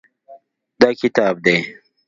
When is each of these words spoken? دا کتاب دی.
دا 0.81 0.89
کتاب 1.01 1.35
دی. 1.45 1.57